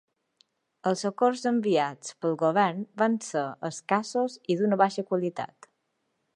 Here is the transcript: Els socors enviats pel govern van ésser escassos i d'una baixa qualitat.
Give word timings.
Els 0.91 1.03
socors 1.05 1.43
enviats 1.49 2.15
pel 2.25 2.33
govern 2.45 2.81
van 3.03 3.19
ésser 3.21 3.45
escassos 3.71 4.39
i 4.55 4.59
d'una 4.63 4.81
baixa 4.85 5.07
qualitat. 5.13 5.73